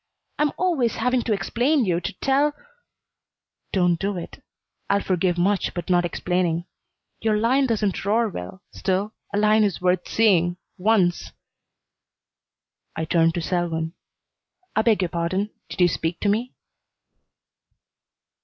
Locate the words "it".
4.17-4.43